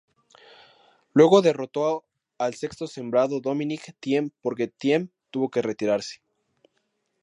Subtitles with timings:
[1.13, 2.05] Luego derrotó
[2.39, 6.23] al sexto sembrado Dominic Thiem porque Thiem tuvo que retirarse.